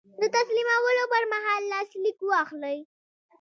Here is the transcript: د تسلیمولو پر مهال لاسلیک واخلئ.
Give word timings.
د 0.21 0.23
تسلیمولو 0.35 1.03
پر 1.13 1.23
مهال 1.31 1.61
لاسلیک 1.71 2.17
واخلئ. 2.29 2.77